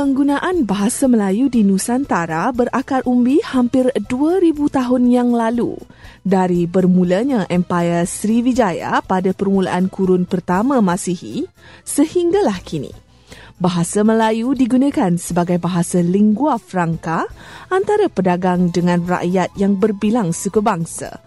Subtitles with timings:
[0.00, 5.76] Penggunaan bahasa Melayu di Nusantara berakar umbi hampir 2000 tahun yang lalu.
[6.24, 11.44] Dari bermulanya Empire Sriwijaya pada permulaan kurun pertama Masihi
[11.84, 12.88] sehinggalah kini.
[13.60, 17.28] Bahasa Melayu digunakan sebagai bahasa lingua franca
[17.68, 21.20] antara pedagang dengan rakyat yang berbilang suku bangsa.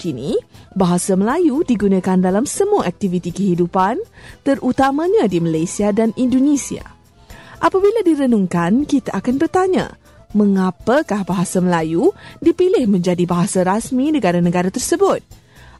[0.00, 0.32] Kini,
[0.72, 4.00] bahasa Melayu digunakan dalam semua aktiviti kehidupan,
[4.48, 6.93] terutamanya di Malaysia dan Indonesia.
[7.64, 9.96] Apabila direnungkan, kita akan bertanya,
[10.36, 12.12] mengapakah bahasa Melayu
[12.44, 15.24] dipilih menjadi bahasa rasmi negara-negara tersebut?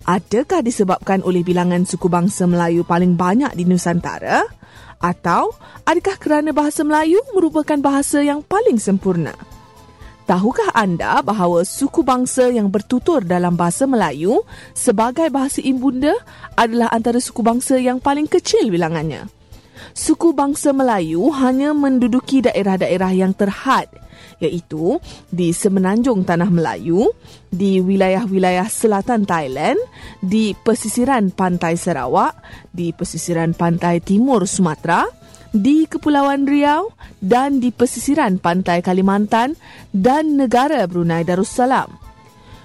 [0.09, 4.48] Adakah disebabkan oleh bilangan suku bangsa Melayu paling banyak di Nusantara?
[4.97, 5.52] Atau
[5.84, 9.37] adakah kerana bahasa Melayu merupakan bahasa yang paling sempurna?
[10.24, 14.41] Tahukah anda bahawa suku bangsa yang bertutur dalam bahasa Melayu
[14.73, 16.16] sebagai bahasa ibunda
[16.57, 19.29] adalah antara suku bangsa yang paling kecil bilangannya?
[19.92, 23.90] Suku bangsa Melayu hanya menduduki daerah-daerah yang terhad
[24.42, 24.98] iaitu
[25.30, 27.12] di semenanjung Tanah Melayu,
[27.48, 29.78] di wilayah-wilayah selatan Thailand,
[30.18, 32.34] di pesisiran pantai Sarawak,
[32.74, 35.06] di pesisiran pantai timur Sumatera,
[35.54, 36.90] di Kepulauan Riau
[37.22, 39.54] dan di pesisiran pantai Kalimantan
[39.95, 42.04] dan negara Brunei Darussalam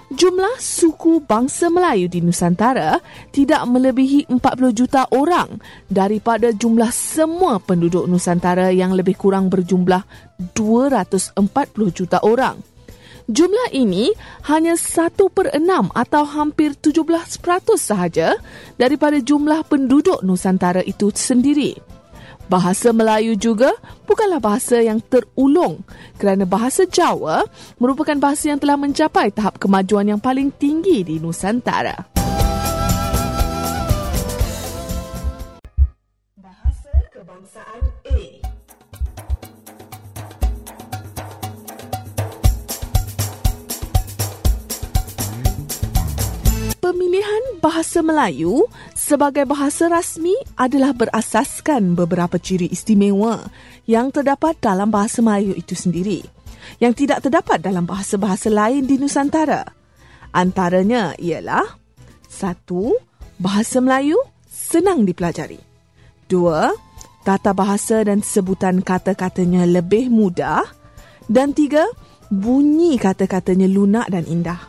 [0.09, 2.97] jumlah suku bangsa Melayu di Nusantara
[3.29, 4.39] tidak melebihi 40
[4.73, 10.01] juta orang daripada jumlah semua penduduk Nusantara yang lebih kurang berjumlah
[10.57, 11.37] 240
[11.93, 12.57] juta orang.
[13.29, 14.09] Jumlah ini
[14.49, 15.61] hanya 1 per 6
[15.93, 18.33] atau hampir 17% sahaja
[18.73, 21.98] daripada jumlah penduduk Nusantara itu sendiri.
[22.49, 23.69] Bahasa Melayu juga
[24.09, 25.85] bukanlah bahasa yang terulung
[26.17, 27.45] kerana bahasa Jawa
[27.77, 32.28] merupakan bahasa yang telah mencapai tahap kemajuan yang paling tinggi di Nusantara.
[47.59, 48.65] Bahasa Melayu
[48.95, 53.51] sebagai bahasa rasmi adalah berasaskan beberapa ciri istimewa
[53.85, 56.23] yang terdapat dalam bahasa Melayu itu sendiri
[56.79, 59.67] yang tidak terdapat dalam bahasa-bahasa lain di Nusantara.
[60.31, 61.65] Antaranya ialah
[62.29, 62.93] satu,
[63.39, 64.19] Bahasa Melayu
[64.51, 65.57] senang dipelajari.
[66.27, 66.75] Dua,
[67.23, 70.63] Tata bahasa dan sebutan kata-katanya lebih mudah.
[71.27, 71.87] Dan tiga,
[72.29, 74.68] Bunyi kata-katanya lunak dan indah.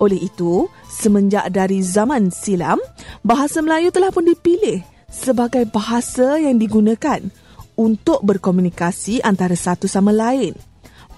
[0.00, 2.80] Oleh itu, semenjak dari zaman silam,
[3.20, 4.80] bahasa Melayu telah pun dipilih
[5.12, 7.20] sebagai bahasa yang digunakan
[7.76, 10.56] untuk berkomunikasi antara satu sama lain.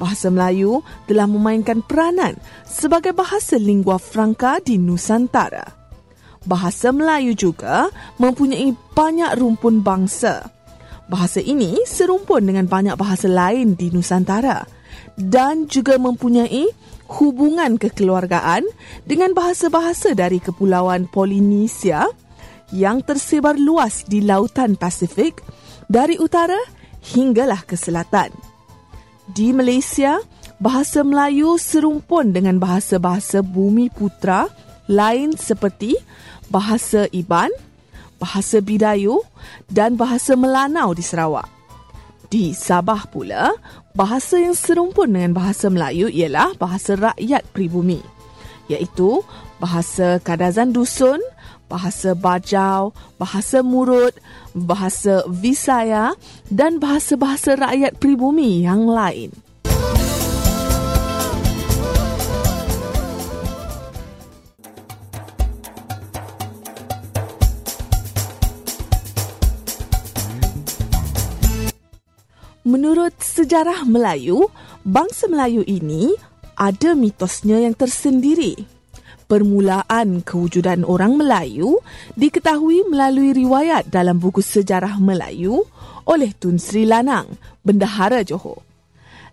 [0.02, 2.34] Bahasa Melayu telah memainkan peranan
[2.66, 5.62] sebagai bahasa lingua franca di Nusantara.
[6.42, 7.86] Bahasa Melayu juga
[8.18, 10.50] mempunyai banyak rumpun bangsa.
[11.06, 14.66] Bahasa ini serumpun dengan banyak bahasa lain di Nusantara
[15.14, 16.66] dan juga mempunyai
[17.20, 18.64] hubungan kekeluargaan
[19.04, 22.08] dengan bahasa-bahasa dari Kepulauan Polinesia
[22.72, 25.44] yang tersebar luas di Lautan Pasifik
[25.92, 26.56] dari utara
[27.12, 28.32] hinggalah ke selatan.
[29.28, 30.18] Di Malaysia,
[30.56, 34.48] bahasa Melayu serumpun dengan bahasa-bahasa bumi putra
[34.88, 35.94] lain seperti
[36.48, 37.52] bahasa Iban,
[38.16, 39.20] bahasa Bidayu
[39.68, 41.61] dan bahasa Melanau di Sarawak.
[42.32, 43.52] Di Sabah pula,
[43.92, 48.00] bahasa yang serumpun dengan bahasa Melayu ialah bahasa rakyat pribumi,
[48.72, 49.20] iaitu
[49.60, 51.20] bahasa Kadazan Dusun,
[51.68, 54.16] bahasa Bajau, bahasa Murut,
[54.56, 56.16] bahasa Visaya
[56.48, 59.28] dan bahasa-bahasa rakyat pribumi yang lain.
[72.72, 74.48] Menurut sejarah Melayu,
[74.80, 76.16] bangsa Melayu ini
[76.56, 78.64] ada mitosnya yang tersendiri.
[79.28, 81.84] Permulaan kewujudan orang Melayu
[82.16, 85.68] diketahui melalui riwayat dalam buku sejarah Melayu
[86.08, 88.64] oleh Tun Sri Lanang, Bendahara Johor.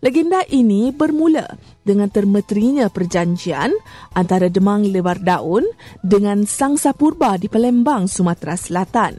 [0.03, 1.47] Legenda ini bermula
[1.79, 3.71] dengan termeterinya perjanjian
[4.19, 5.63] antara Demang Lebar Daun
[6.03, 9.15] dengan Sang Sapurba di Palembang, Sumatera Selatan.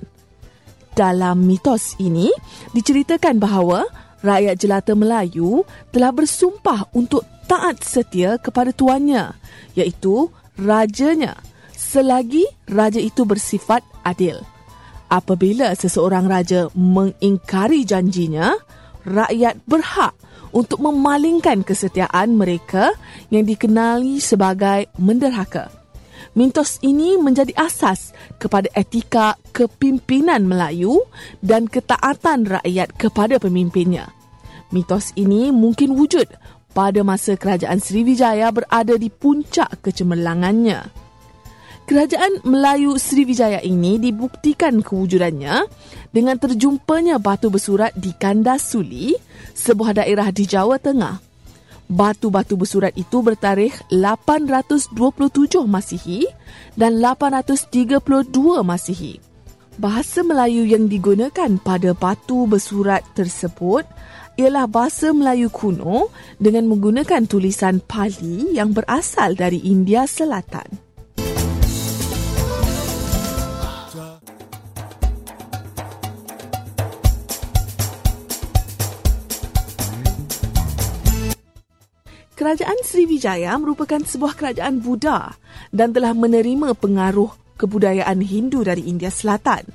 [0.93, 2.28] Dalam mitos ini
[2.76, 3.88] diceritakan bahawa
[4.20, 9.34] rakyat jelata Melayu telah bersumpah untuk taat setia kepada tuannya,
[9.75, 10.31] iaitu
[10.61, 11.34] rajanya,
[11.75, 14.38] selagi raja itu bersifat adil.
[15.11, 18.55] Apabila seseorang raja mengingkari janjinya,
[19.02, 20.14] rakyat berhak
[20.55, 22.94] untuk memalingkan kesetiaan mereka
[23.34, 25.79] yang dikenali sebagai menderhaka.
[26.30, 31.02] Mintos ini menjadi asas kepada etika kepimpinan Melayu
[31.42, 34.14] dan ketaatan rakyat kepada pemimpinnya.
[34.70, 36.30] Mitos ini mungkin wujud
[36.70, 40.86] pada masa kerajaan Sriwijaya berada di puncak kecemerlangannya.
[41.90, 45.66] Kerajaan Melayu Sriwijaya ini dibuktikan kewujudannya
[46.14, 49.18] dengan terjumpanya batu bersurat di Kandasuli,
[49.58, 51.29] sebuah daerah di Jawa Tengah.
[51.90, 54.94] Batu-batu bersurat itu bertarikh 827
[55.66, 56.22] Masihi
[56.78, 59.19] dan 832 Masihi.
[59.75, 63.82] Bahasa Melayu yang digunakan pada batu bersurat tersebut
[64.38, 70.89] ialah bahasa Melayu kuno dengan menggunakan tulisan Pali yang berasal dari India Selatan.
[82.40, 85.37] Kerajaan Sriwijaya merupakan sebuah kerajaan Buddha
[85.76, 87.28] dan telah menerima pengaruh
[87.60, 89.69] kebudayaan Hindu dari India Selatan.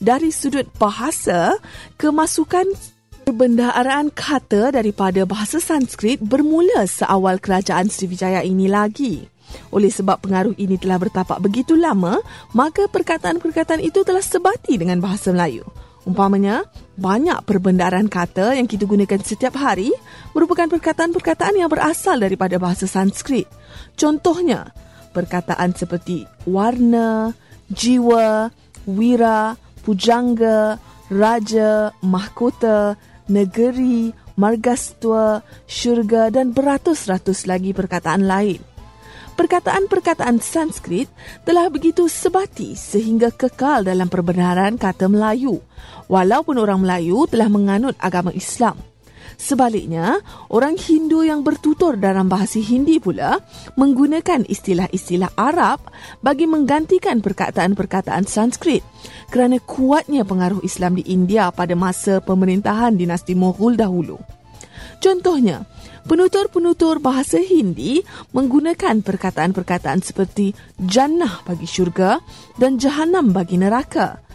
[0.00, 1.60] Dari sudut bahasa,
[2.00, 2.96] kemasukan
[3.28, 9.28] Perbendaharaan kata daripada bahasa Sanskrit bermula seawal kerajaan Sriwijaya ini lagi.
[9.68, 12.24] Oleh sebab pengaruh ini telah bertapak begitu lama,
[12.56, 15.60] maka perkataan-perkataan itu telah sebati dengan bahasa Melayu.
[16.08, 16.64] Umpamanya,
[16.96, 19.92] banyak perbendaharaan kata yang kita gunakan setiap hari
[20.32, 23.44] merupakan perkataan-perkataan yang berasal daripada bahasa Sanskrit.
[23.92, 24.72] Contohnya,
[25.12, 27.36] perkataan seperti warna,
[27.68, 28.48] jiwa,
[28.88, 30.80] wira, pujangga,
[31.12, 32.96] raja, mahkota,
[33.28, 34.08] negeri,
[34.40, 38.64] margastua, syurga dan beratus-ratus lagi perkataan lain.
[39.38, 41.06] Perkataan-perkataan Sanskrit
[41.46, 45.62] telah begitu sebati sehingga kekal dalam perbenaran kata Melayu,
[46.10, 48.74] walaupun orang Melayu telah menganut agama Islam.
[49.38, 50.18] Sebaliknya,
[50.50, 53.38] orang Hindu yang bertutur dalam bahasa Hindi pula
[53.78, 55.86] menggunakan istilah-istilah Arab
[56.18, 58.82] bagi menggantikan perkataan-perkataan Sanskrit
[59.30, 64.18] kerana kuatnya pengaruh Islam di India pada masa pemerintahan dinasti Mughul dahulu.
[64.98, 65.62] Contohnya,
[66.06, 68.02] penutur-penutur bahasa Hindi
[68.34, 72.18] menggunakan perkataan-perkataan seperti jannah bagi syurga
[72.58, 74.28] dan jahanam bagi neraka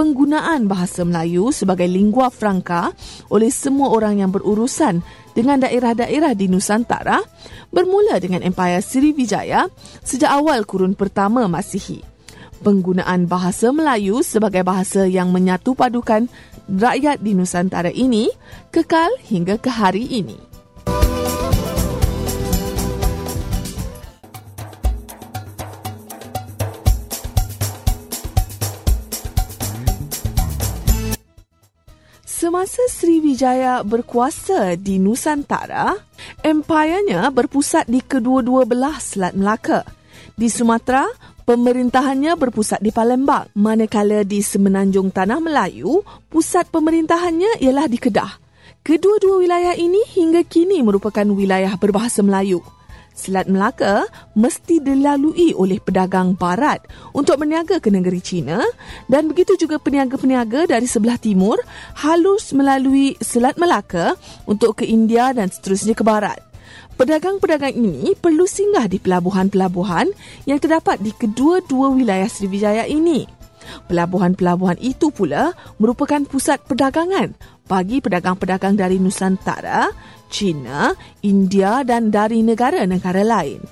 [0.00, 2.88] penggunaan bahasa Melayu sebagai lingua franca
[3.28, 5.04] oleh semua orang yang berurusan
[5.36, 7.20] dengan daerah-daerah di Nusantara
[7.68, 9.68] bermula dengan Empayar Sriwijaya
[10.00, 12.09] sejak awal kurun pertama Masihi.
[12.60, 16.28] Penggunaan bahasa Melayu sebagai bahasa yang menyatu padukan
[16.68, 18.28] rakyat di Nusantara ini
[18.68, 20.36] kekal hingga ke hari ini.
[32.28, 35.96] Semasa Sriwijaya berkuasa di Nusantara,
[36.44, 39.88] empayanya berpusat di kedua-dua belah Selat Melaka.
[40.40, 41.04] Di Sumatera,
[41.50, 48.38] pemerintahannya berpusat di Palembang, manakala di Semenanjung Tanah Melayu, pusat pemerintahannya ialah di Kedah.
[48.86, 52.62] Kedua-dua wilayah ini hingga kini merupakan wilayah berbahasa Melayu.
[53.18, 54.06] Selat Melaka
[54.38, 58.62] mesti dilalui oleh pedagang barat untuk berniaga ke negeri China
[59.10, 61.58] dan begitu juga peniaga-peniaga dari sebelah timur
[61.98, 64.14] halus melalui Selat Melaka
[64.46, 66.49] untuk ke India dan seterusnya ke barat.
[67.00, 70.12] Pedagang-pedagang ini perlu singgah di pelabuhan-pelabuhan
[70.44, 73.24] yang terdapat di kedua-dua wilayah Sriwijaya ini.
[73.88, 77.32] Pelabuhan-pelabuhan itu pula merupakan pusat perdagangan
[77.64, 79.88] bagi pedagang-pedagang dari Nusantara,
[80.28, 80.92] China,
[81.24, 83.64] India dan dari negara-negara lain.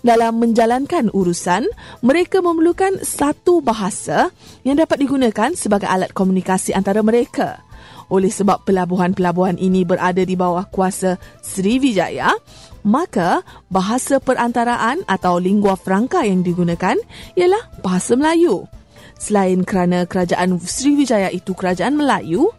[0.00, 1.68] Dalam menjalankan urusan,
[2.00, 4.32] mereka memerlukan satu bahasa
[4.64, 7.60] yang dapat digunakan sebagai alat komunikasi antara mereka.
[8.10, 12.34] Oleh sebab pelabuhan-pelabuhan ini berada di bawah kuasa Sriwijaya,
[12.82, 16.98] maka bahasa perantaraan atau lingua franca yang digunakan
[17.38, 18.66] ialah bahasa Melayu.
[19.20, 22.50] Selain kerana kerajaan Sriwijaya itu kerajaan Melayu,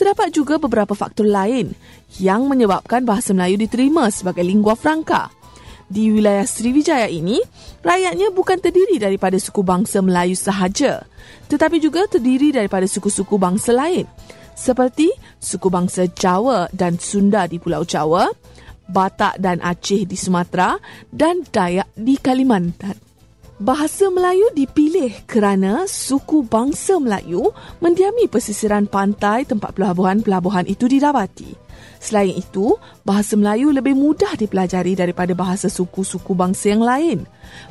[0.00, 1.76] terdapat juga beberapa faktor lain
[2.22, 5.28] yang menyebabkan bahasa Melayu diterima sebagai lingua franca.
[5.84, 7.42] Di wilayah Sriwijaya ini,
[7.84, 11.04] rakyatnya bukan terdiri daripada suku bangsa Melayu sahaja,
[11.52, 14.08] tetapi juga terdiri daripada suku-suku bangsa lain,
[14.54, 18.30] seperti suku bangsa Jawa dan Sunda di Pulau Jawa,
[18.88, 20.78] Batak dan Aceh di Sumatera,
[21.10, 22.96] dan Dayak di Kalimantan.
[23.54, 31.63] Bahasa Melayu dipilih kerana suku bangsa Melayu mendiami pesisiran pantai tempat pelabuhan-pelabuhan itu didapati.
[32.04, 37.24] Selain itu, bahasa Melayu lebih mudah dipelajari daripada bahasa suku-suku bangsa yang lain.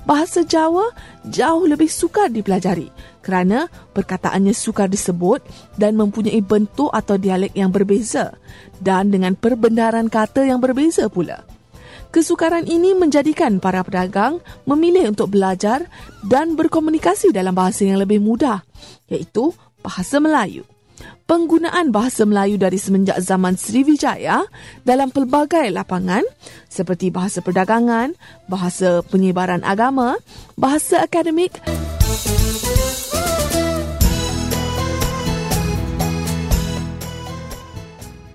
[0.09, 0.89] Bahasa Jawa
[1.29, 2.89] jauh lebih sukar dipelajari
[3.21, 5.45] kerana perkataannya sukar disebut
[5.77, 8.33] dan mempunyai bentuk atau dialek yang berbeza
[8.81, 11.45] dan dengan perbendaharaan kata yang berbeza pula.
[12.09, 15.85] Kesukaran ini menjadikan para pedagang memilih untuk belajar
[16.25, 18.65] dan berkomunikasi dalam bahasa yang lebih mudah,
[19.13, 19.53] iaitu
[19.85, 20.65] bahasa Melayu.
[21.25, 24.43] Penggunaan bahasa Melayu dari semenjak zaman Sriwijaya
[24.83, 26.23] dalam pelbagai lapangan
[26.67, 28.13] seperti bahasa perdagangan,
[28.49, 30.19] bahasa penyebaran agama,
[30.59, 31.57] bahasa akademik